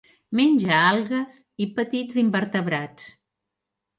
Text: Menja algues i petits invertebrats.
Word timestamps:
Menja 0.37 0.77
algues 0.93 1.35
i 1.65 1.67
petits 1.79 2.17
invertebrats. 2.21 3.05